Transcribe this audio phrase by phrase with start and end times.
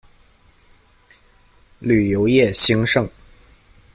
[1.77, 3.07] 旅游业兴盛。